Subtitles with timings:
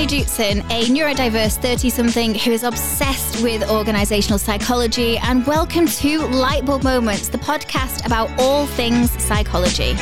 [0.00, 6.20] Jenni Dootson, a neurodiverse 30 something who is obsessed with organizational psychology, and welcome to
[6.20, 9.92] Lightbulb Moments, the podcast about all things psychology.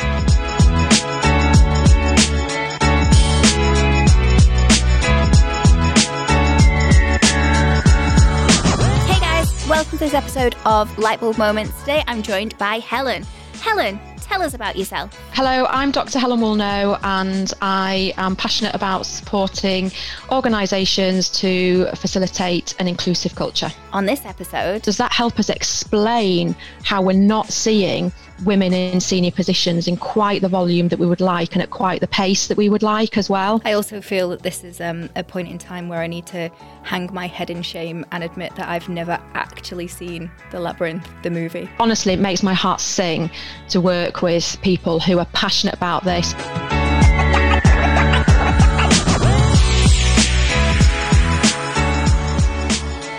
[9.03, 11.77] Hey guys, welcome to this episode of Lightbulb Moments.
[11.81, 13.25] Today I'm joined by Helen.
[13.55, 15.13] Helen, tell us about yourself.
[15.41, 16.19] Hello, I'm Dr.
[16.19, 19.89] Helen Woolnough, and I am passionate about supporting
[20.33, 23.71] organisations to facilitate an inclusive culture.
[23.93, 28.11] On this episode, Does that help us explain how we're not seeing
[28.43, 32.01] women in senior positions in quite the volume that we would like and at quite
[32.01, 33.61] the pace that we would like as well?
[33.65, 36.49] I also feel that this is um, a point in time where I need to
[36.83, 41.29] hang my head in shame and admit that I've never actually seen The Labyrinth, the
[41.29, 41.69] movie.
[41.79, 43.29] Honestly, it makes my heart sing
[43.69, 46.33] to work with people who are passionate about this.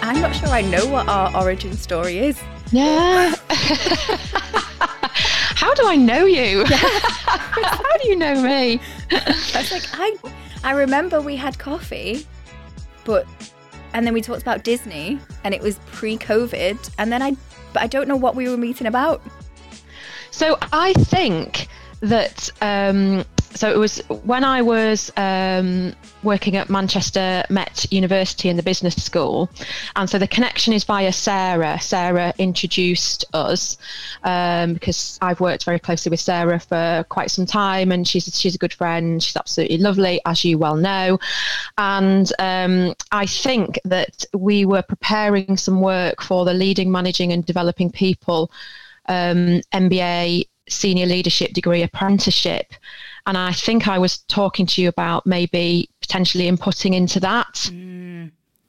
[0.03, 2.41] I'm not sure I know what our origin story is.
[2.72, 3.34] Yeah.
[5.70, 6.64] How do I know you?
[6.66, 8.80] How do you know me?
[9.12, 10.16] I was like, I,
[10.64, 12.26] I remember we had coffee,
[13.04, 13.24] but,
[13.92, 17.36] and then we talked about Disney, and it was pre-COVID, and then I,
[17.72, 19.22] but I don't know what we were meeting about.
[20.32, 21.68] So I think
[22.00, 23.24] that um,
[23.55, 28.95] so it was when I was um, working at Manchester Met University in the business
[29.03, 29.51] school,
[29.97, 31.81] and so the connection is via Sarah.
[31.81, 33.77] Sarah introduced us
[34.23, 38.55] um, because I've worked very closely with Sarah for quite some time, and she's she's
[38.55, 39.23] a good friend.
[39.23, 41.19] She's absolutely lovely, as you well know,
[41.77, 47.45] and um, I think that we were preparing some work for the leading, managing, and
[47.45, 48.51] developing people
[49.06, 52.74] um, MBA senior leadership degree apprenticeship.
[53.26, 57.70] And I think I was talking to you about maybe potentially inputting into that.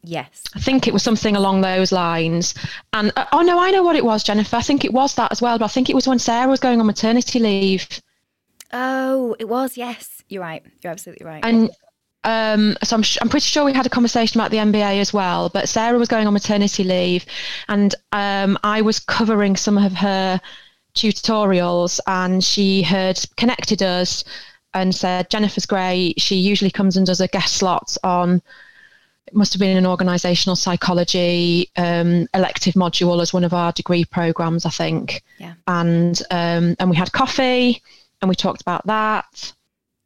[0.03, 0.43] Yes.
[0.55, 2.55] I think it was something along those lines.
[2.93, 4.55] And uh, oh no, I know what it was, Jennifer.
[4.55, 5.57] I think it was that as well.
[5.59, 7.87] But I think it was when Sarah was going on maternity leave.
[8.73, 9.77] Oh, it was.
[9.77, 10.63] Yes, you're right.
[10.81, 11.43] You're absolutely right.
[11.45, 11.69] And
[12.23, 15.13] um, so I'm, sh- I'm pretty sure we had a conversation about the MBA as
[15.13, 15.49] well.
[15.49, 17.25] But Sarah was going on maternity leave,
[17.67, 20.39] and um, I was covering some of her
[20.93, 24.23] tutorials, and she had connected us
[24.73, 26.19] and said Jennifer's great.
[26.21, 28.41] She usually comes and does a guest slot on.
[29.27, 34.03] It must have been an organisational psychology um, elective module as one of our degree
[34.03, 35.23] programs, I think.
[35.37, 35.53] Yeah.
[35.67, 37.81] And um, and we had coffee,
[38.21, 39.53] and we talked about that.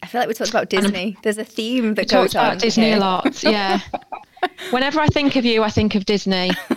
[0.04, 1.18] I feel like we talked about Disney.
[1.24, 2.98] There's a theme that We goes talked about on Disney here.
[2.98, 3.42] a lot.
[3.44, 3.80] Yeah.
[4.70, 6.52] Whenever I think of you, I think of Disney.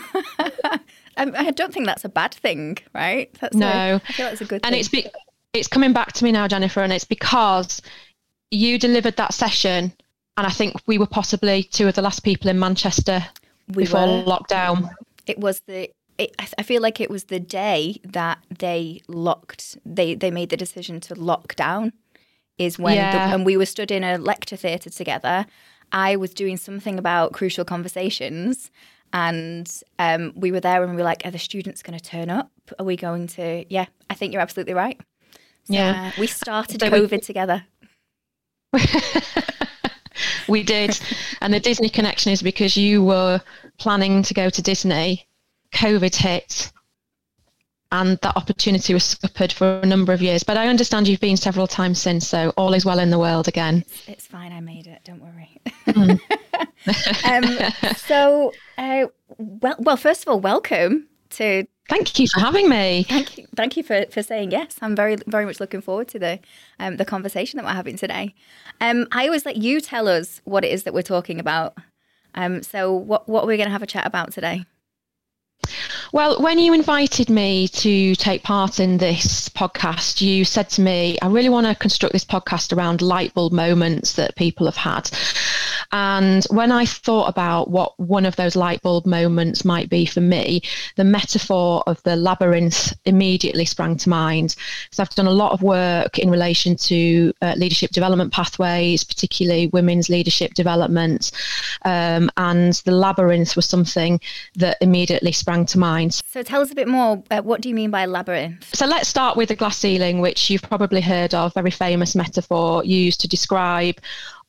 [1.18, 3.28] Um, I don't think that's a bad thing, right?
[3.40, 4.00] That's No.
[4.08, 4.80] I feel that's a good And thing.
[4.80, 5.06] it's be-
[5.52, 7.82] it's coming back to me now, Jennifer, and it's because
[8.50, 9.92] you delivered that session,
[10.36, 13.26] and I think we were possibly two of the last people in Manchester
[13.68, 14.22] We before were.
[14.24, 14.90] lockdown.
[15.26, 20.14] it was the it, I feel like it was the day that they locked they
[20.14, 21.92] they made the decision to lock down
[22.58, 25.46] is when the, and we were stood in a lecture theatre together
[25.92, 28.70] i was doing something about crucial conversations
[29.12, 32.28] and um, we were there and we were like are the students going to turn
[32.30, 34.98] up are we going to yeah i think you're absolutely right
[35.64, 36.10] So, Yeah.
[36.16, 37.64] uh, we started So we- covid together
[40.48, 40.98] We did,
[41.42, 43.40] and the Disney connection is because you were
[43.78, 45.26] planning to go to Disney.
[45.74, 46.72] COVID hit,
[47.92, 50.42] and that opportunity was scuppered for a number of years.
[50.42, 53.46] But I understand you've been several times since, so all is well in the world
[53.48, 53.84] again.
[54.06, 56.18] it's fine i made it don't worry Mm.
[57.86, 59.06] um, so uh,
[59.36, 63.04] well well first of all welcome to Thank you for having me.
[63.08, 64.76] Thank you, thank you for, for saying yes.
[64.82, 66.38] I'm very very much looking forward to the
[66.78, 68.34] um, the conversation that we're having today.
[68.80, 71.74] Um, I always let you tell us what it is that we're talking about.
[72.34, 74.66] Um, so what what are we going to have a chat about today?
[76.12, 81.18] Well, when you invited me to take part in this podcast, you said to me,
[81.20, 85.10] I really want to construct this podcast around light bulb moments that people have had.
[85.92, 90.20] And when I thought about what one of those light bulb moments might be for
[90.20, 90.62] me,
[90.96, 94.54] the metaphor of the labyrinth immediately sprang to mind.
[94.90, 99.68] So I've done a lot of work in relation to uh, leadership development pathways, particularly
[99.68, 101.32] women's leadership development.
[101.84, 104.20] Um, and the labyrinth was something
[104.56, 106.20] that immediately sprang to mind.
[106.26, 107.22] So tell us a bit more.
[107.30, 108.74] Uh, what do you mean by labyrinth?
[108.74, 112.84] So let's start with the glass ceiling, which you've probably heard of, very famous metaphor
[112.84, 113.96] used to describe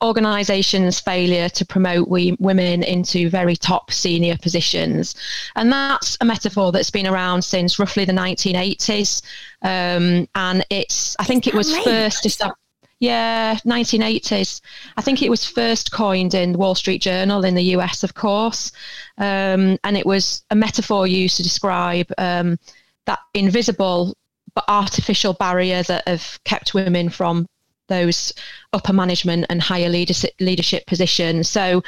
[0.02, 5.16] organisations' failure to promote we, women into very top senior positions.
[5.56, 9.22] And that's a metaphor that's been around since roughly the 1980s.
[9.62, 11.84] Um, and it's, I think it was late?
[11.84, 12.58] first established.
[13.02, 14.60] Yeah, 1980s.
[14.98, 18.14] I think it was first coined in the Wall Street Journal in the US, of
[18.14, 18.74] course.
[19.18, 22.58] Um, and it was a metaphor used to describe um,
[23.06, 24.16] that invisible
[24.54, 27.48] but artificial barrier that have kept women from
[27.90, 28.34] those
[28.74, 31.50] upper management and higher leadership, positions.
[31.50, 31.84] So,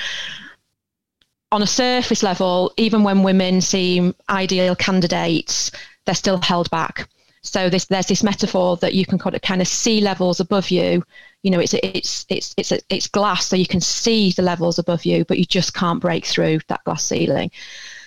[1.51, 5.71] on a surface level, even when women seem ideal candidates,
[6.05, 7.09] they're still held back.
[7.43, 11.03] So this, there's this metaphor that you can kind of see levels above you.
[11.41, 15.05] You know, it's it's it's it's it's glass, so you can see the levels above
[15.05, 17.49] you, but you just can't break through that glass ceiling.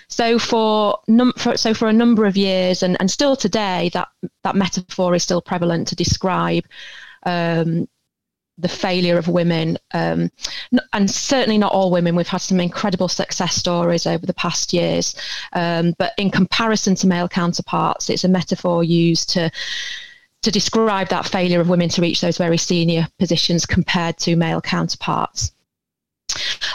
[0.08, 4.08] So for, num- for so for a number of years, and, and still today, that
[4.44, 6.64] that metaphor is still prevalent to describe
[7.24, 7.88] um,
[8.58, 10.30] the failure of women, um,
[10.92, 12.14] and certainly not all women.
[12.14, 15.14] We've had some incredible success stories over the past years,
[15.52, 19.50] um, but in comparison to male counterparts, it's a metaphor used to
[20.42, 24.60] to describe that failure of women to reach those very senior positions compared to male
[24.60, 25.52] counterparts.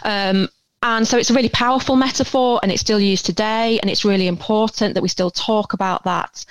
[0.04, 0.50] Um,
[0.82, 4.28] and so it's a really powerful metaphor, and it's still used today, and it's really
[4.28, 6.46] important that we still talk about that.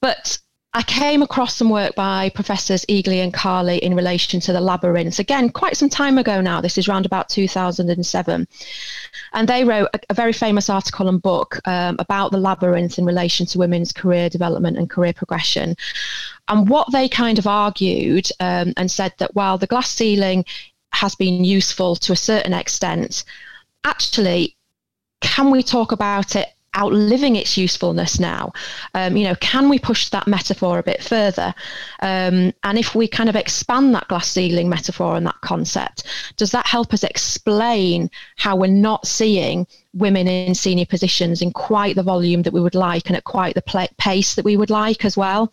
[0.00, 0.38] But
[0.72, 5.18] I came across some work by Professors Eagly and Carli in relation to the labyrinths.
[5.18, 6.60] Again, quite some time ago now.
[6.60, 8.46] This is around about 2007.
[9.32, 13.04] And they wrote a, a very famous article and book um, about the labyrinth in
[13.04, 15.74] relation to women's career development and career progression.
[16.46, 20.44] And what they kind of argued um, and said that while the glass ceiling
[20.92, 23.24] has been useful to a certain extent,
[23.82, 24.56] actually,
[25.20, 28.52] can we talk about it outliving its usefulness now?
[28.94, 31.54] Um, you know, can we push that metaphor a bit further?
[32.00, 36.04] Um, and if we kind of expand that glass ceiling metaphor and that concept,
[36.36, 41.96] does that help us explain how we're not seeing women in senior positions in quite
[41.96, 45.04] the volume that we would like and at quite the pace that we would like
[45.04, 45.52] as well?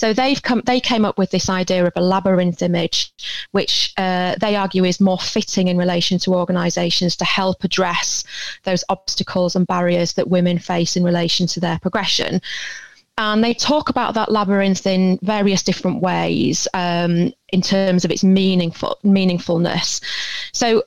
[0.00, 3.12] So they've come, they came up with this idea of a labyrinth image,
[3.50, 8.24] which uh, they argue is more fitting in relation to organisations to help address
[8.64, 12.40] those obstacles and barriers that women face in relation to their progression
[13.18, 18.24] and they talk about that labyrinth in various different ways um, in terms of its
[18.24, 20.00] meaningful meaningfulness.
[20.54, 20.84] So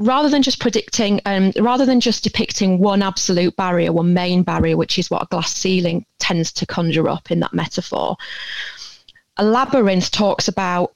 [0.00, 4.76] rather than just predicting, um, rather than just depicting one absolute barrier, one main barrier,
[4.76, 8.16] which is what a glass ceiling tends to conjure up in that metaphor,
[9.36, 10.92] a labyrinth talks about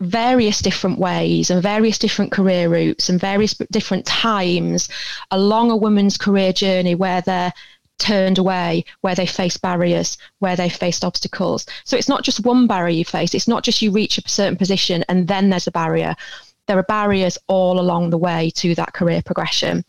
[0.00, 4.88] various different ways and various different career routes and various different times
[5.30, 7.52] along a woman's career journey where they're
[7.98, 11.64] turned away, where they face barriers, where they faced obstacles.
[11.84, 13.34] So it's not just one barrier you face.
[13.34, 16.14] It's not just you reach a certain position and then there's a barrier
[16.66, 19.84] there are barriers all along the way to that career progression.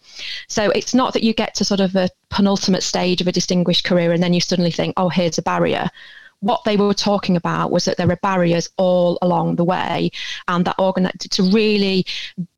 [0.47, 3.83] So it's not that you get to sort of a penultimate stage of a distinguished
[3.83, 5.89] career and then you suddenly think, oh, here's a barrier.
[6.41, 10.11] What they were talking about was that there are barriers all along the way,
[10.47, 12.05] and that organ to really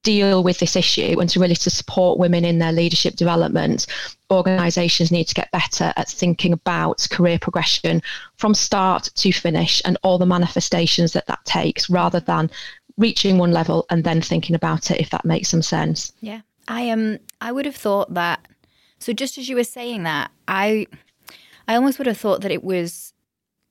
[0.04, 3.88] deal with this issue and to really to support women in their leadership development,
[4.32, 8.02] organisations need to get better at thinking about career progression
[8.36, 12.52] from start to finish and all the manifestations that that takes, rather than
[13.00, 16.14] reaching one level and then thinking about it if that makes some sense.
[16.22, 16.42] Yeah.
[16.70, 18.48] I um i would have thought that
[19.00, 20.86] so just as you were saying that i
[21.68, 23.14] i almost would have thought that it was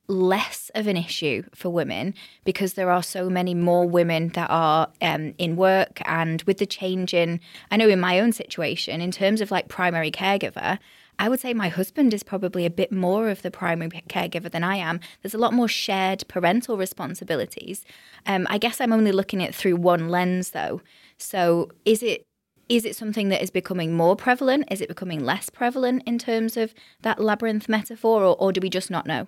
[0.09, 4.91] less of an issue for women because there are so many more women that are
[5.03, 9.11] um, in work and with the change in i know in my own situation in
[9.11, 10.79] terms of like primary caregiver
[11.19, 14.63] I would say my husband is probably a bit more of the primary caregiver than
[14.63, 15.01] I am.
[15.23, 17.85] There's a lot more shared parental responsibilities.
[18.27, 20.81] Um, I guess I'm only looking at it through one lens, though.
[21.17, 22.25] So is it
[22.69, 24.71] is it something that is becoming more prevalent?
[24.71, 28.69] Is it becoming less prevalent in terms of that labyrinth metaphor, or, or do we
[28.69, 29.27] just not know?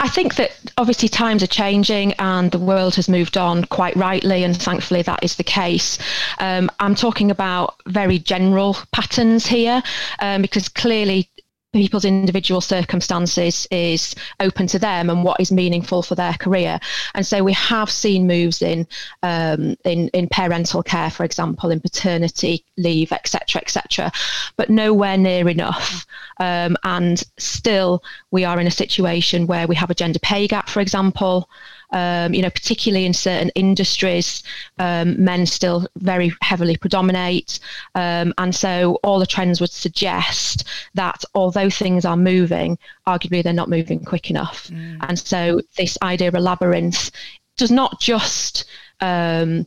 [0.00, 4.44] I think that obviously times are changing and the world has moved on quite rightly,
[4.44, 5.98] and thankfully that is the case.
[6.38, 9.82] Um, I'm talking about very general patterns here
[10.20, 11.28] um, because clearly
[11.72, 16.80] people's individual circumstances is open to them and what is meaningful for their career.
[17.14, 18.86] And so we have seen moves in
[19.22, 24.10] um, in in parental care, for example, in paternity leave, etc., etc.,
[24.56, 26.06] but nowhere near enough.
[26.40, 30.68] Um, and still, we are in a situation where we have a gender pay gap,
[30.68, 31.48] for example.
[31.90, 34.42] Um, you know, particularly in certain industries,
[34.78, 37.60] um, men still very heavily predominate.
[37.94, 40.64] Um, and so all the trends would suggest
[40.94, 44.68] that although things are moving, arguably they're not moving quick enough.
[44.68, 44.98] Mm.
[45.08, 47.10] And so this idea of a labyrinth
[47.56, 48.66] does not just
[49.00, 49.66] um,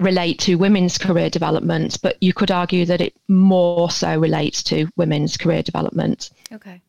[0.00, 4.88] relate to women's career development, but you could argue that it more so relates to
[4.96, 6.30] women's career development.
[6.52, 6.80] Okay.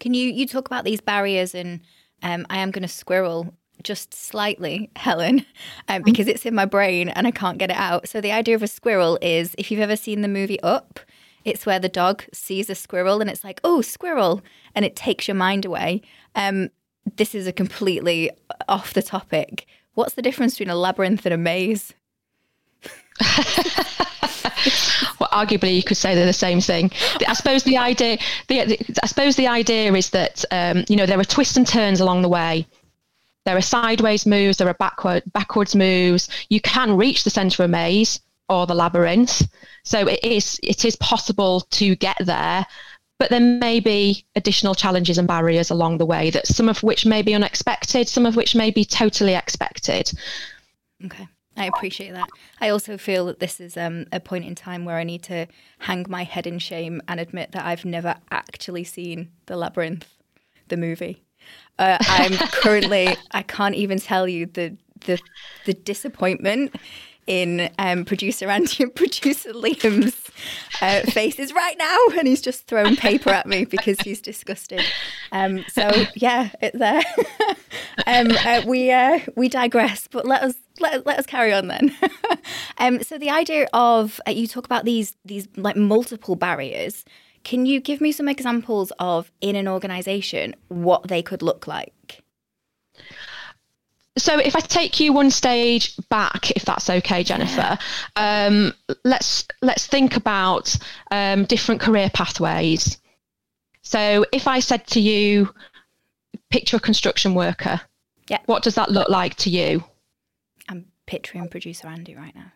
[0.00, 1.80] Can you you talk about these barriers and
[2.22, 5.44] um, I am going to squirrel just slightly, Helen,
[5.88, 8.08] um, because it's in my brain and I can't get it out.
[8.08, 11.00] So the idea of a squirrel is if you've ever seen the movie Up,
[11.44, 14.42] it's where the dog sees a squirrel and it's like, oh, squirrel,
[14.74, 16.02] and it takes your mind away.
[16.34, 16.70] Um,
[17.16, 18.30] this is a completely
[18.68, 19.66] off the topic.
[19.94, 21.94] What's the difference between a labyrinth and a maze?
[25.18, 26.90] well, arguably, you could say they're the same thing.
[27.26, 31.06] I suppose the idea, the, the I suppose the idea is that um, you know
[31.06, 32.66] there are twists and turns along the way.
[33.48, 36.28] There are sideways moves, there are backward backwards moves.
[36.50, 39.48] You can reach the centre of maze or the labyrinth,
[39.84, 42.66] so it is it is possible to get there.
[43.18, 47.06] But there may be additional challenges and barriers along the way that some of which
[47.06, 50.12] may be unexpected, some of which may be totally expected.
[51.06, 51.26] Okay.
[51.56, 52.28] I appreciate that.
[52.60, 55.46] I also feel that this is um, a point in time where I need to
[55.78, 60.06] hang my head in shame and admit that I've never actually seen The Labyrinth,
[60.68, 61.24] the movie.
[61.78, 62.32] Uh, I'm
[62.62, 65.20] currently, I can't even tell you the the
[65.64, 66.74] the disappointment
[67.28, 70.30] in um, producer Andy and producer Liam's
[70.80, 74.82] uh, faces right now, and he's just thrown paper at me because he's disgusted.
[75.30, 77.02] Um, so yeah, it's there.
[78.06, 81.94] um, uh, we uh, we digress, but let us let, let us carry on then.
[82.78, 87.04] um, so the idea of uh, you talk about these these like multiple barriers.
[87.44, 92.22] Can you give me some examples of in an organization what they could look like?
[94.18, 97.78] so if I take you one stage back, if that's okay, Jennifer,
[98.16, 100.76] um, let's let's think about
[101.10, 102.98] um, different career pathways.
[103.82, 105.52] So if I said to you,
[106.50, 107.80] picture a construction worker,
[108.28, 109.84] yeah, what does that look like to you?
[110.68, 112.52] I'm picturing producer Andy right now.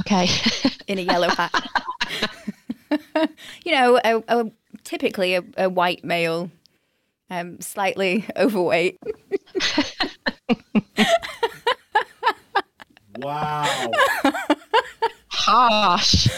[0.00, 0.28] Okay,
[0.86, 1.52] in a yellow hat.
[3.64, 4.50] you know, a, a,
[4.84, 6.50] typically a, a white male,
[7.30, 8.98] um, slightly overweight.
[13.18, 13.90] wow.
[15.28, 16.28] Harsh.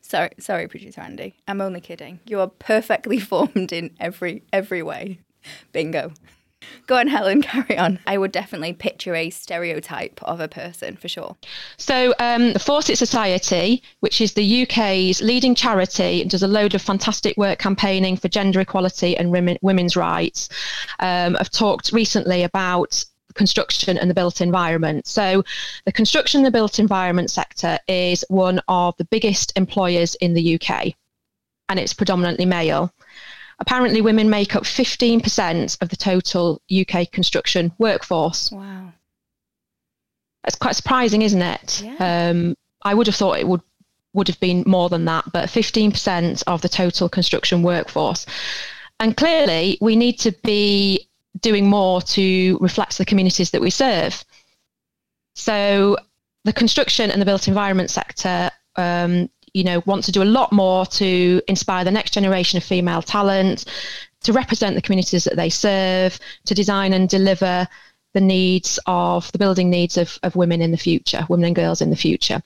[0.00, 1.34] sorry, sorry, producer Andy.
[1.46, 2.20] I'm only kidding.
[2.26, 5.20] You are perfectly formed in every every way.
[5.72, 6.12] Bingo.
[6.86, 7.98] Go on, Helen, carry on.
[8.06, 11.36] I would definitely picture a stereotype of a person for sure.
[11.76, 16.82] So, um, the Fawcett Society, which is the UK's leading charity, does a load of
[16.82, 20.48] fantastic work campaigning for gender equality and women, women's rights.
[21.00, 25.06] Um, I've talked recently about construction and the built environment.
[25.06, 25.44] So,
[25.84, 30.60] the construction and the built environment sector is one of the biggest employers in the
[30.60, 30.94] UK,
[31.68, 32.92] and it's predominantly male.
[33.60, 38.52] Apparently, women make up 15% of the total UK construction workforce.
[38.52, 38.92] Wow.
[40.44, 41.82] That's quite surprising, isn't it?
[41.82, 42.30] Yeah.
[42.30, 43.62] Um, I would have thought it would
[44.14, 48.24] would have been more than that, but 15% of the total construction workforce.
[49.00, 51.08] And clearly, we need to be
[51.40, 54.24] doing more to reflect the communities that we serve.
[55.34, 55.98] So,
[56.44, 60.52] the construction and the built environment sector um, you know, want to do a lot
[60.52, 63.64] more to inspire the next generation of female talent,
[64.22, 67.66] to represent the communities that they serve, to design and deliver
[68.12, 71.82] the needs of the building needs of, of women in the future, women and girls
[71.82, 72.40] in the future.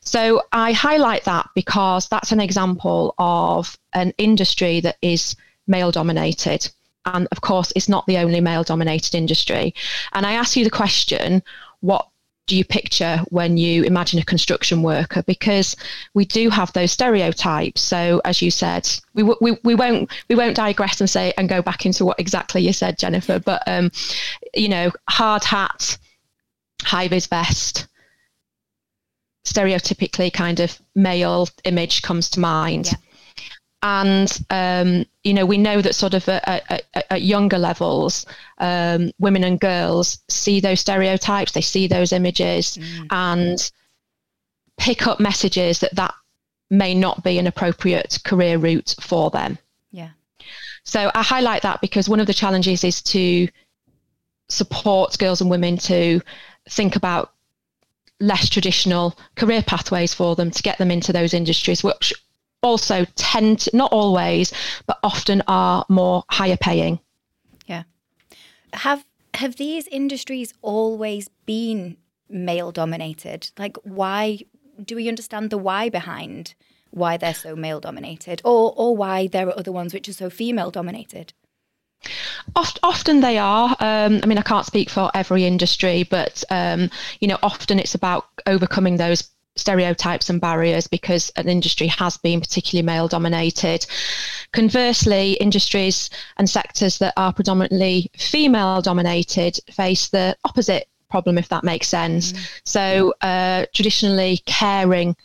[0.00, 5.34] So I highlight that because that's an example of an industry that is
[5.66, 6.70] male dominated.
[7.04, 9.74] And of course, it's not the only male dominated industry.
[10.12, 11.42] And I ask you the question
[11.80, 12.06] what
[12.46, 15.22] do you picture when you imagine a construction worker?
[15.22, 15.76] Because
[16.12, 17.80] we do have those stereotypes.
[17.80, 21.62] So, as you said, we, we, we won't we won't digress and say and go
[21.62, 23.38] back into what exactly you said, Jennifer.
[23.38, 23.90] But um,
[24.54, 25.96] you know, hard hat,
[26.82, 27.86] high vis vest,
[29.46, 32.86] stereotypically kind of male image comes to mind.
[32.86, 32.98] Yeah
[33.84, 38.26] and um, you know we know that sort of at, at, at younger levels
[38.58, 43.06] um, women and girls see those stereotypes they see those images mm.
[43.10, 43.70] and
[44.78, 46.14] pick up messages that that
[46.70, 49.58] may not be an appropriate career route for them
[49.92, 50.10] yeah
[50.82, 53.46] so i highlight that because one of the challenges is to
[54.48, 56.20] support girls and women to
[56.70, 57.32] think about
[58.18, 62.14] less traditional career pathways for them to get them into those industries which
[62.64, 64.52] also tend to, not always,
[64.86, 66.98] but often are more higher paying.
[67.66, 67.84] Yeah.
[68.72, 69.04] Have
[69.34, 71.96] have these industries always been
[72.28, 73.50] male dominated?
[73.58, 74.40] Like why
[74.82, 76.54] do we understand the why behind
[76.90, 80.30] why they're so male dominated or or why there are other ones which are so
[80.30, 81.32] female dominated?
[82.54, 83.70] Oft, often they are.
[83.80, 86.90] Um, I mean, I can't speak for every industry, but um,
[87.20, 92.40] you know, often it's about overcoming those stereotypes and barriers because an industry has been
[92.40, 93.86] particularly male dominated.
[94.52, 101.64] Conversely, industries and sectors that are predominantly female dominated face the opposite problem, if that
[101.64, 102.32] makes sense.
[102.32, 102.60] Mm.
[102.64, 105.16] So, uh, traditionally, caring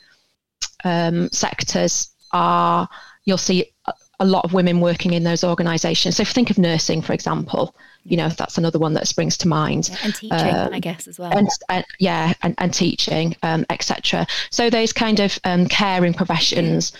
[0.83, 2.87] um, sectors are,
[3.25, 3.71] you'll see
[4.19, 6.17] a lot of women working in those organisations.
[6.17, 9.89] So, think of nursing, for example you know that's another one that springs to mind.
[10.03, 11.35] And teaching um, i guess as well.
[11.35, 16.93] and, and yeah and, and teaching um, etc so those kind of um, caring professions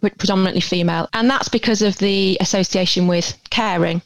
[0.00, 4.02] predominantly female and that's because of the association with caring.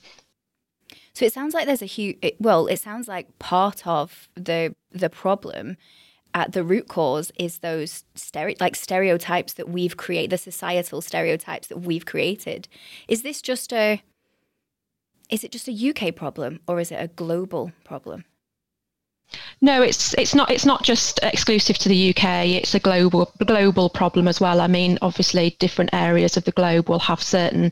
[1.14, 5.10] So it sounds like there's a huge well it sounds like part of the the
[5.10, 5.76] problem
[6.34, 11.68] at the root cause is those stere- like stereotypes that we've created the societal stereotypes
[11.68, 12.68] that we've created.
[13.08, 14.02] Is this just a
[15.32, 18.24] is it just a UK problem or is it a global problem?
[19.64, 22.46] No, it's it's not it's not just exclusive to the UK.
[22.46, 24.60] It's a global global problem as well.
[24.60, 27.70] I mean, obviously, different areas of the globe will have certain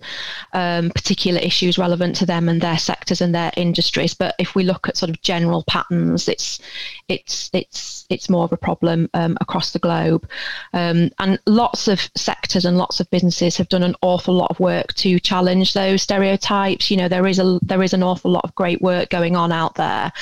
[0.53, 4.15] um, particular issues relevant to them and their sectors and their industries.
[4.15, 6.61] But if we look at sort of general patterns, it's
[7.09, 10.29] it's it's it's more of a problem um, across the globe.
[10.73, 14.61] Um, and lots of sectors and lots of businesses have done an awful lot of
[14.61, 16.89] work to challenge those stereotypes.
[16.89, 19.51] You know, there is a there is an awful lot of great work going on
[19.51, 20.13] out there.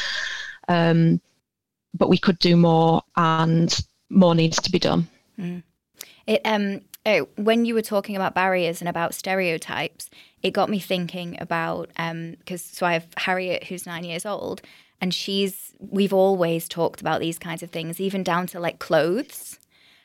[0.69, 1.21] Um,
[1.95, 3.79] but we could do more and
[4.11, 5.09] more needs to be done.
[5.39, 5.63] Mm.
[6.27, 10.11] It, um, oh, when you were talking about barriers and about stereotypes,
[10.43, 14.63] it got me thinking about because um, so I have Harriet who's nine years old,
[15.01, 19.59] and she's we've always talked about these kinds of things, even down to like clothes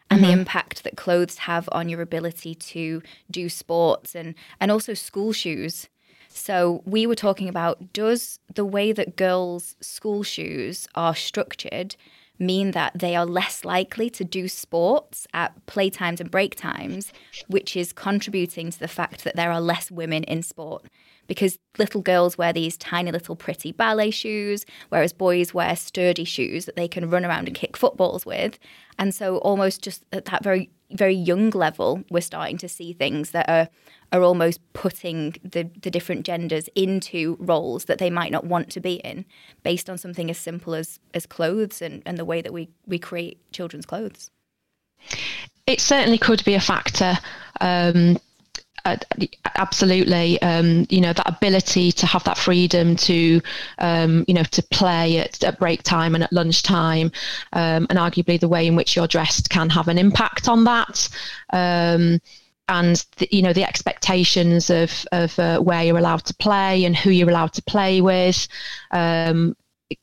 [0.09, 0.27] and mm-hmm.
[0.27, 5.33] the impact that clothes have on your ability to do sports and and also school
[5.33, 5.87] shoes.
[6.35, 11.95] So we were talking about does the way that girls' school shoes are structured
[12.39, 17.13] mean that they are less likely to do sports at playtimes and break times,
[17.47, 20.85] which is contributing to the fact that there are less women in sport
[21.27, 26.65] because little girls wear these tiny little pretty ballet shoes, whereas boys wear sturdy shoes
[26.65, 28.59] that they can run around and kick footballs with.
[28.97, 33.31] And so, almost just at that very, very young level, we're starting to see things
[33.31, 33.69] that are
[34.13, 38.79] are almost putting the, the different genders into roles that they might not want to
[38.79, 39.25] be in
[39.63, 42.99] based on something as simple as, as clothes and, and the way that we, we
[42.99, 44.29] create children's clothes.
[45.65, 47.17] It certainly could be a factor.
[47.59, 48.19] Um,
[48.85, 48.97] uh,
[49.55, 53.41] absolutely um, you know that ability to have that freedom to
[53.79, 57.11] um, you know to play at, at break time and at lunchtime
[57.53, 61.07] um, and arguably the way in which you're dressed can have an impact on that
[61.51, 62.19] um,
[62.69, 66.95] and the, you know the expectations of of uh, where you're allowed to play and
[66.95, 68.47] who you're allowed to play with
[68.91, 69.55] um,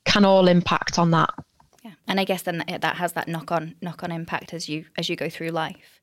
[0.05, 1.31] can all impact on that.
[1.85, 4.87] Yeah, and I guess then that has that knock on knock on impact as you
[4.97, 6.00] as you go through life.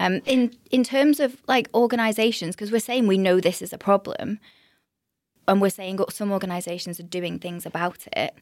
[0.00, 3.78] Um, in in terms of like organisations, because we're saying we know this is a
[3.78, 4.40] problem,
[5.46, 8.34] and we're saying some organisations are doing things about it.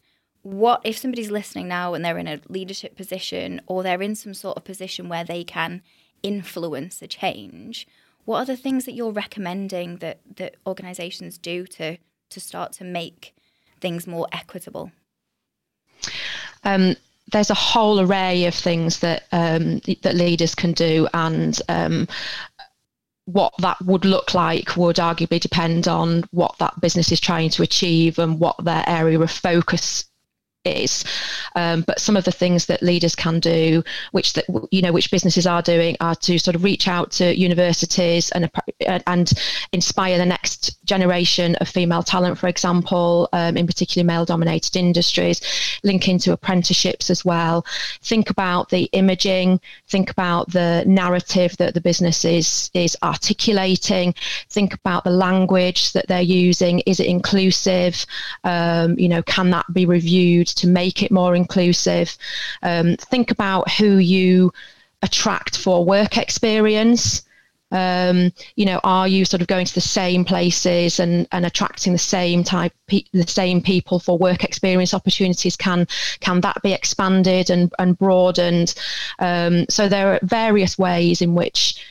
[0.43, 4.35] What if somebody's listening now and they're in a leadership position or they're in some
[4.35, 5.83] sort of position where they can
[6.23, 7.87] influence a change,
[8.25, 11.97] what are the things that you're recommending that, that organizations do to,
[12.31, 13.35] to start to make
[13.81, 14.91] things more equitable?
[16.65, 16.97] Um,
[17.31, 22.09] there's a whole array of things that um, that leaders can do, and um,
[23.27, 27.63] what that would look like would arguably depend on what that business is trying to
[27.63, 30.05] achieve and what their area of focus
[30.65, 31.05] is.
[31.55, 35.11] Um, but some of the things that leaders can do, which that you know, which
[35.11, 38.51] businesses are doing, are to sort of reach out to universities and
[39.07, 39.33] and
[39.73, 45.41] inspire the next generation of female talent, for example, um, in particularly male-dominated industries.
[45.83, 47.65] Link into apprenticeships as well.
[48.03, 49.61] Think about the imaging.
[49.89, 54.15] Think about the narrative that the business is is articulating.
[54.51, 56.81] Think about the language that they're using.
[56.81, 58.07] Is it inclusive?
[58.45, 60.52] Um, you know, can that be reviewed?
[60.55, 62.17] To make it more inclusive.
[62.63, 64.53] Um, think about who you
[65.03, 67.23] attract for work experience.
[67.73, 71.95] Um, you know, are you sort of going to the same places and, and attracting
[71.95, 75.57] the same type, pe- the same people for work experience opportunities?
[75.57, 75.87] Can
[76.21, 78.75] can that be expanded and, and broadened?
[79.19, 81.83] Um, so there are various ways in which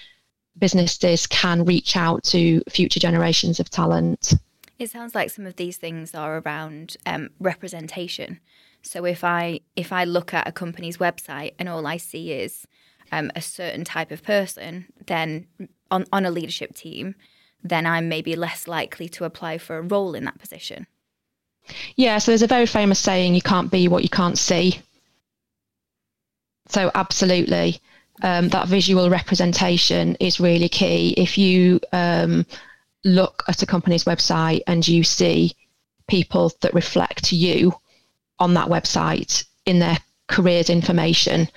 [0.60, 4.36] businesses can reach out to future generations of talent.
[4.82, 8.40] It sounds like some of these things are around um, representation.
[8.82, 12.66] So if I if I look at a company's website and all I see is
[13.12, 15.46] um, a certain type of person, then
[15.92, 17.14] on on a leadership team,
[17.64, 20.88] then I'm maybe less likely to apply for a role in that position.
[21.96, 24.80] Yeah, so there's a very famous saying: "You can't be what you can't see."
[26.70, 27.80] so absolutely,
[28.24, 31.14] um, that visual representation is really key.
[31.18, 32.48] If you um,
[33.04, 35.56] look at a company's website and you see
[36.08, 37.74] people that reflect you
[38.40, 41.48] on that website in their careers information,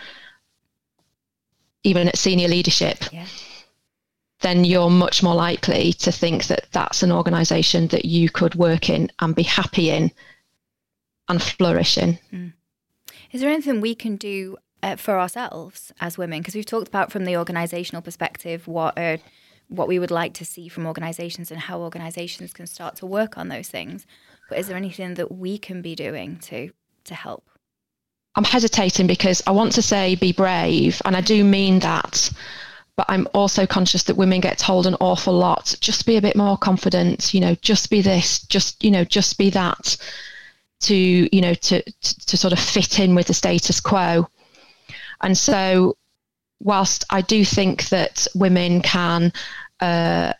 [1.82, 3.26] even at senior leadership, yeah.
[4.40, 8.90] then you're much more likely to think that that's an organization that you could work
[8.90, 10.10] in and be happy in
[11.28, 12.18] and flourish in.
[12.32, 12.52] Mm.
[13.32, 16.40] Is there anything we can do uh, for ourselves as women?
[16.40, 19.16] Because we've talked about from the organizational perspective what uh,
[19.74, 23.36] what we would like to see from organizations and how organizations can start to work
[23.36, 24.06] on those things.
[24.48, 26.70] But is there anything that we can be doing to
[27.04, 27.44] to help?
[28.36, 32.30] I'm hesitating because I want to say be brave, and I do mean that.
[32.96, 35.74] But I'm also conscious that women get told an awful lot.
[35.80, 39.36] Just be a bit more confident, you know, just be this, just, you know, just
[39.36, 39.96] be that
[40.82, 44.28] to, you know, to, to, to sort of fit in with the status quo.
[45.22, 45.96] And so,
[46.60, 49.32] whilst I do think that women can
[49.80, 50.32] uh,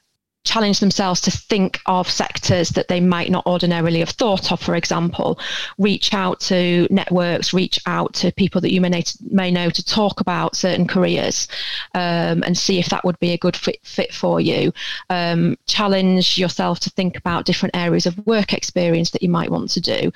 [0.44, 4.76] challenge themselves to think of sectors that they might not ordinarily have thought of, for
[4.76, 5.38] example,
[5.78, 10.20] reach out to networks, reach out to people that you may, may know to talk
[10.20, 11.48] about certain careers
[11.94, 14.72] um, and see if that would be a good fit, fit for you.
[15.08, 19.70] Um, challenge yourself to think about different areas of work experience that you might want
[19.70, 20.12] to do.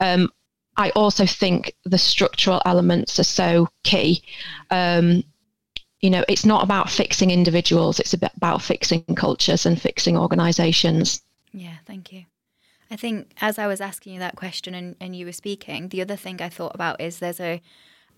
[0.00, 0.30] Um,
[0.76, 4.22] I also think the structural elements are so key.
[4.70, 5.24] Um,
[6.02, 11.22] you know, it's not about fixing individuals, it's about fixing cultures and fixing organizations.
[11.52, 12.24] Yeah, thank you.
[12.90, 16.02] I think as I was asking you that question and, and you were speaking, the
[16.02, 17.62] other thing I thought about is there's a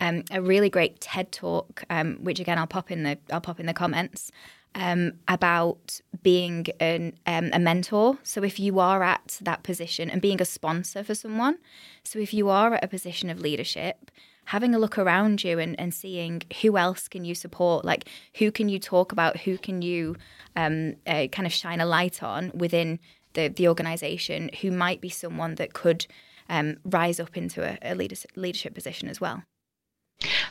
[0.00, 3.60] um, a really great TED talk, um, which again I'll pop in the I'll pop
[3.60, 4.32] in the comments
[4.74, 8.18] um, about being an, um, a mentor.
[8.24, 11.58] So if you are at that position and being a sponsor for someone,
[12.02, 14.10] so if you are at a position of leadership,
[14.46, 18.50] having a look around you and, and seeing who else can you support, like who
[18.50, 20.16] can you talk about, who can you
[20.56, 22.98] um, uh, kind of shine a light on within
[23.34, 26.06] the the organization, who might be someone that could
[26.48, 29.42] um, rise up into a, a leadership, leadership position as well.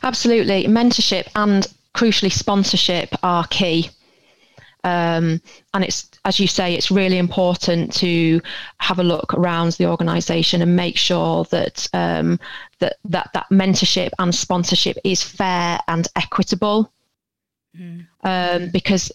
[0.02, 3.90] Absolutely, mentorship and crucially sponsorship are key.
[4.84, 5.40] Um,
[5.72, 8.40] and it's, as you say, it's really important to
[8.78, 12.38] have a look around the organisation and make sure that um,
[12.78, 16.92] that, that that mentorship and sponsorship is fair and equitable.
[17.76, 18.06] Mm.
[18.22, 19.10] Um, because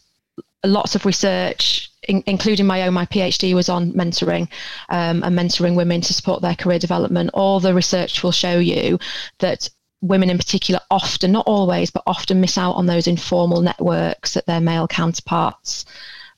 [0.66, 4.50] lots of research, in, including my own, my PhD was on mentoring
[4.90, 7.30] um, and mentoring women to support their career development.
[7.34, 9.00] All the research will show you
[9.40, 9.70] that
[10.02, 14.46] women in particular often, not always, but often miss out on those informal networks that
[14.46, 15.86] their male counterparts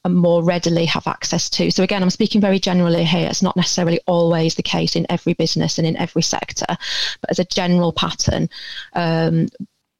[0.04, 1.69] and more readily have access to.
[1.69, 3.28] So again, I'm speaking very generally here.
[3.28, 7.39] It's not necessarily always the case in every business and in every sector, but as
[7.39, 8.50] a general pattern,
[8.93, 9.47] um,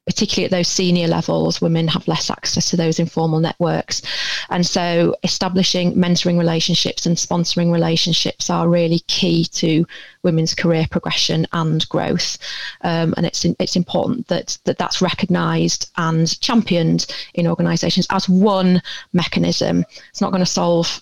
[0.06, 4.02] particularly at those senior levels, women have less access to those informal networks.
[4.50, 9.86] And so establishing mentoring relationships and sponsoring relationships are really key to
[10.24, 12.36] women's career progression and growth.
[12.80, 18.82] Um, and it's, it's important that, that that's recognised and championed in organisations as one
[19.12, 19.84] mechanism.
[20.10, 21.00] It's not going to solve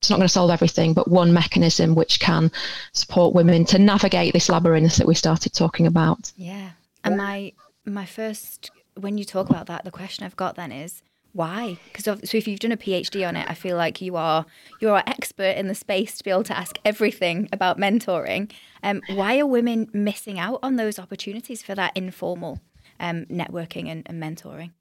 [0.00, 2.52] it's not going to solve everything, but one mechanism which can
[2.92, 6.30] support women to navigate this labyrinth that we started talking about.
[6.36, 6.70] Yeah.
[7.02, 7.52] And my
[7.92, 11.78] my first when you talk about that, the question I've got then is why?
[11.92, 14.46] Because so if you've done a PhD on it, I feel like you are
[14.80, 18.50] you're an expert in the space to be able to ask everything about mentoring.
[18.82, 22.60] Um, why are women missing out on those opportunities for that informal
[22.98, 24.72] um, networking and, and mentoring?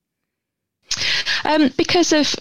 [1.47, 2.35] Um, because of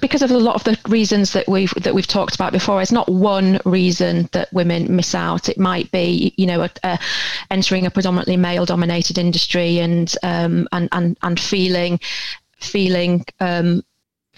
[0.00, 2.90] because of a lot of the reasons that we've that we've talked about before, it's
[2.90, 5.48] not one reason that women miss out.
[5.48, 6.98] It might be, you know, a, a
[7.52, 12.00] entering a predominantly male-dominated industry and um, and and and feeling
[12.58, 13.84] feeling um,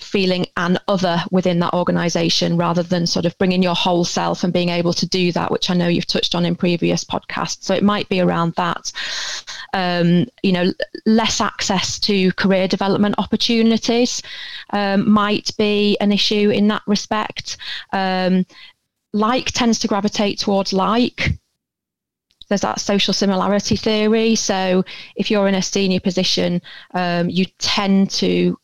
[0.03, 4.53] feeling an other within that organization rather than sort of bringing your whole self and
[4.53, 7.65] being able to do that, which I know you've touched on in previous podcasts.
[7.65, 8.93] So it might be around that.
[9.73, 10.73] Um, you know,
[11.07, 14.23] less access to career development opportunities
[14.71, 17.57] um, might be an issue in that respect.
[17.93, 18.47] Um,
[19.13, 21.33] like tends to gravitate towards like
[22.51, 24.35] there's that social similarity theory.
[24.35, 24.85] So
[25.15, 26.61] if you're in a senior position,
[26.93, 28.59] um, you tend to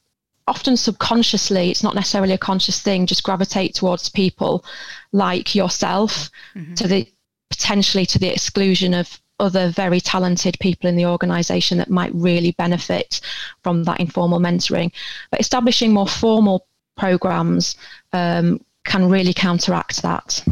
[0.46, 4.64] often subconsciously, it's not necessarily a conscious thing, just gravitate towards people
[5.12, 6.74] like yourself mm-hmm.
[6.74, 7.08] to the
[7.50, 12.52] potentially to the exclusion of other very talented people in the organization that might really
[12.52, 13.20] benefit
[13.62, 14.90] from that informal mentoring.
[15.30, 17.76] But establishing more formal programs
[18.12, 20.42] um, can really counteract that.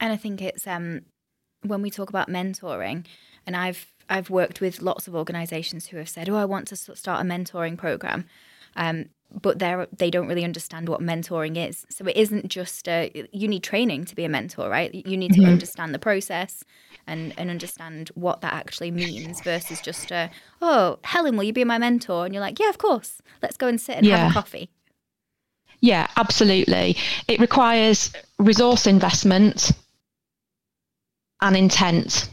[0.00, 1.02] And I think it's um,
[1.62, 3.04] when we talk about mentoring,
[3.46, 6.76] and I've I've worked with lots of organisations who have said, "Oh, I want to
[6.76, 8.26] start a mentoring program,"
[8.76, 9.06] um,
[9.40, 11.86] but they they don't really understand what mentoring is.
[11.90, 14.94] So it isn't just a, you need training to be a mentor, right?
[14.94, 15.50] You need to mm-hmm.
[15.50, 16.64] understand the process
[17.06, 20.30] and and understand what that actually means versus just a,
[20.60, 23.22] "Oh, Helen, will you be my mentor?" And you're like, "Yeah, of course.
[23.42, 24.18] Let's go and sit and yeah.
[24.18, 24.70] have a coffee."
[25.80, 26.96] Yeah, absolutely.
[27.26, 29.72] It requires resource investment
[31.40, 32.30] and intent.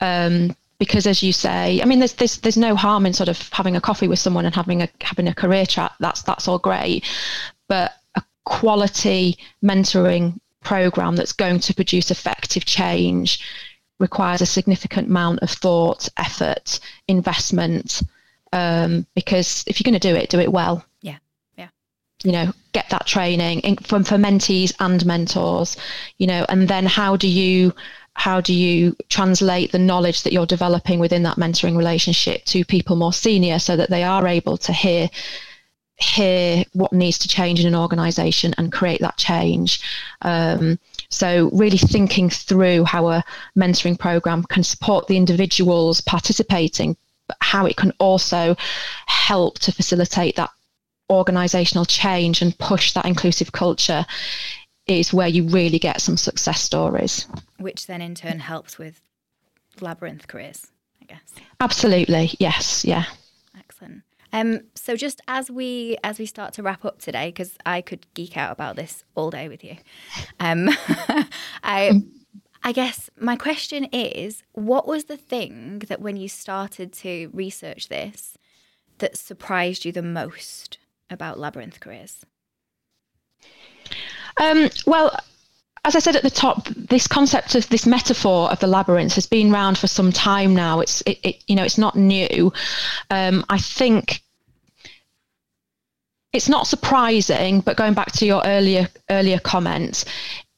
[0.00, 3.48] Um, because as you say, I mean, there's, there's there's no harm in sort of
[3.52, 5.92] having a coffee with someone and having a having a career chat.
[6.00, 7.04] That's that's all great,
[7.68, 13.40] but a quality mentoring program that's going to produce effective change
[13.98, 18.02] requires a significant amount of thought, effort, investment.
[18.52, 20.84] Um, because if you're going to do it, do it well.
[21.00, 21.18] Yeah,
[21.56, 21.68] yeah.
[22.22, 25.76] You know, get that training in, from for mentees and mentors.
[26.18, 27.72] You know, and then how do you
[28.16, 32.96] how do you translate the knowledge that you're developing within that mentoring relationship to people
[32.96, 35.08] more senior so that they are able to hear
[35.98, 39.80] hear what needs to change in an organization and create that change?
[40.22, 40.78] Um,
[41.10, 43.24] so really thinking through how a
[43.56, 46.96] mentoring program can support the individuals participating
[47.28, 48.56] but how it can also
[49.06, 50.50] help to facilitate that
[51.10, 54.06] organizational change and push that inclusive culture
[54.86, 57.26] is where you really get some success stories.
[57.58, 59.00] Which then in turn helps with
[59.80, 60.66] labyrinth careers,
[61.02, 61.34] I guess.
[61.60, 63.04] Absolutely, yes, yeah.
[63.58, 64.02] Excellent.
[64.32, 68.06] Um, so just as we as we start to wrap up today, because I could
[68.14, 69.76] geek out about this all day with you,
[70.40, 70.68] um,
[71.62, 72.02] I
[72.62, 77.88] I guess my question is, what was the thing that when you started to research
[77.88, 78.36] this
[78.98, 82.24] that surprised you the most about labyrinth careers?
[84.38, 85.16] Um, well,
[85.84, 89.26] as I said at the top, this concept of this metaphor of the labyrinth has
[89.26, 90.80] been around for some time now.
[90.80, 92.52] It's it, it you know it's not new.
[93.10, 94.20] Um, I think
[96.32, 100.04] it's not surprising, but going back to your earlier earlier comments,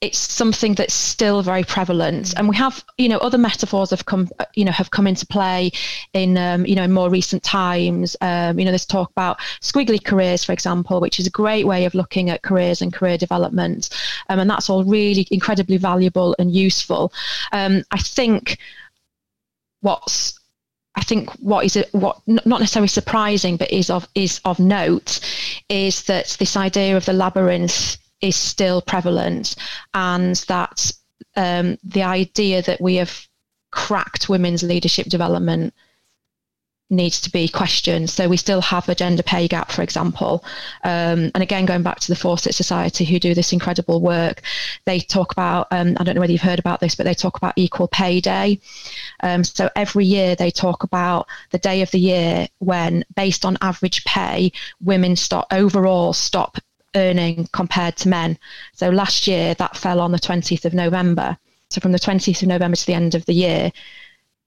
[0.00, 2.32] it's something that's still very prevalent.
[2.36, 5.72] And we have you know other metaphors have come you know have come into play
[6.12, 8.16] in um, you know in more recent times.
[8.20, 11.84] Um, you know there's talk about squiggly careers for example which is a great way
[11.84, 13.90] of looking at careers and career development.
[14.28, 17.12] Um, and that's all really incredibly valuable and useful.
[17.52, 18.58] Um, i think
[19.80, 20.38] what's
[20.94, 25.20] I think what is what not necessarily surprising, but is of is of note,
[25.68, 29.56] is that this idea of the labyrinth is still prevalent,
[29.94, 30.92] and that
[31.36, 33.26] um, the idea that we have
[33.70, 35.74] cracked women's leadership development
[36.90, 38.08] needs to be questioned.
[38.08, 40.42] So we still have a gender pay gap, for example.
[40.84, 44.40] Um, and again, going back to the Fawcett Society, who do this incredible work,
[44.86, 47.36] they talk about, um, I don't know whether you've heard about this, but they talk
[47.36, 48.60] about equal pay day.
[49.22, 53.58] Um, so every year they talk about the day of the year when, based on
[53.60, 56.58] average pay, women stop overall stop
[56.94, 58.38] earning compared to men.
[58.74, 61.36] So last year that fell on the 20th of November.
[61.70, 63.72] So from the 20th of November to the end of the year,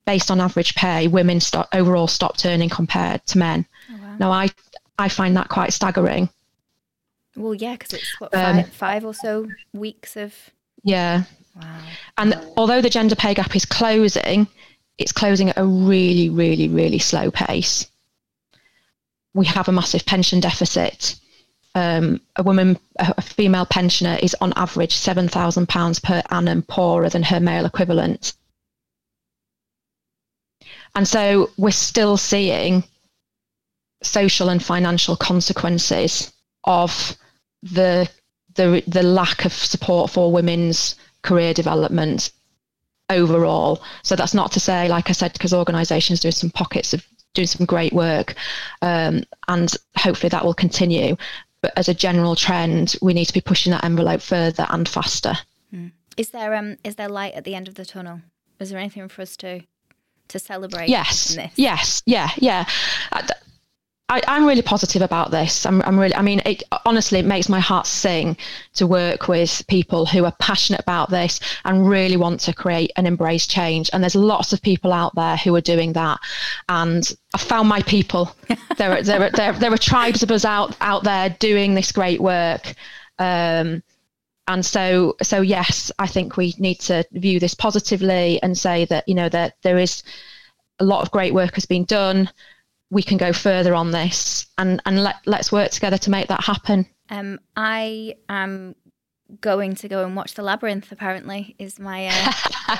[0.06, 3.66] based on average pay, women stop, overall stopped earning compared to men.
[3.92, 4.16] Oh, wow.
[4.20, 4.50] Now I
[4.98, 6.30] I find that quite staggering.
[7.36, 10.36] Well, yeah, because it's what five, um, five or so weeks of
[10.84, 11.24] yeah.
[11.56, 11.80] Wow.
[12.18, 14.48] And although the gender pay gap is closing,
[14.98, 17.88] it's closing at a really, really, really slow pace.
[19.34, 21.16] We have a massive pension deficit
[21.76, 27.40] um, a woman, a female pensioner, is on average £7,000 per annum poorer than her
[27.40, 28.34] male equivalent.
[30.96, 32.84] And so we're still seeing
[34.04, 36.34] social and financial consequences
[36.66, 37.16] of
[37.64, 38.10] the,
[38.56, 42.32] the, the lack of support for women's career development
[43.10, 43.82] overall.
[44.04, 47.48] So that's not to say, like I said, because organisations do some pockets of doing
[47.48, 48.36] some great work,
[48.82, 51.16] um, and hopefully that will continue
[51.62, 55.34] but as a general trend, we need to be pushing that envelope further and faster.
[55.74, 55.92] Mm.
[56.18, 58.22] Is there um is there light at the end of the tunnel?
[58.60, 59.62] Is there anything for us to
[60.28, 60.90] to celebrate?
[60.90, 62.66] Yes, yes, yeah, yeah.
[64.12, 65.66] I, am really positive about this.
[65.66, 68.36] I'm, I'm really, I mean, it honestly it makes my heart sing
[68.74, 73.08] to work with people who are passionate about this and really want to create and
[73.08, 73.90] embrace change.
[73.94, 76.20] And there's lots of people out there who are doing that.
[76.68, 78.36] And I found my people.
[78.78, 81.94] there, are, there, are, there, there are tribes of us out out there doing this
[81.94, 82.76] great work.
[83.18, 83.82] Um,
[84.48, 89.08] and so, so yes, I think we need to view this positively and say that
[89.08, 90.04] you know that there is
[90.80, 92.30] a lot of great work has been done
[92.92, 96.44] we can go further on this and and let let's work together to make that
[96.44, 98.76] happen um, i am
[99.40, 100.92] going to go and watch the labyrinth.
[100.92, 102.32] Apparently, is my uh,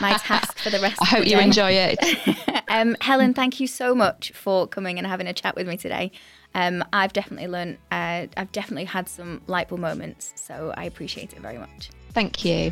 [0.02, 1.02] my task for the rest.
[1.02, 1.16] Of the year.
[1.16, 1.44] I hope you day.
[1.44, 2.64] enjoy it.
[2.68, 6.12] um, Helen, thank you so much for coming and having a chat with me today.
[6.54, 7.78] Um, I've definitely learned.
[7.92, 11.92] Uh, I've definitely had some light bulb moments, so I appreciate it very much.
[12.14, 12.72] Thank you.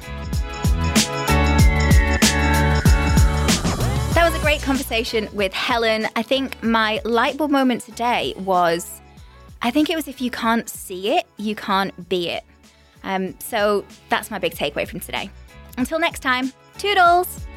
[4.40, 6.08] A great conversation with Helen.
[6.16, 9.02] I think my light bulb moment today was
[9.62, 12.46] I think it was if you can't see it, you can't be it.
[13.04, 15.30] Um, so that's my big takeaway from today.
[15.78, 17.49] Until next time, toodles!